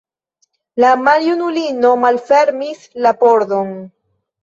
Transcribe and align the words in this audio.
La 0.83 0.89
maljunulino 1.09 1.93
malfermis 2.07 2.83
la 3.07 3.17
pordon. 3.25 3.75